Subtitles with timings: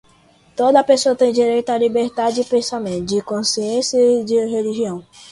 [0.55, 5.05] Toda a pessoa tem direito à liberdade de pensamento, de consciência e de religião;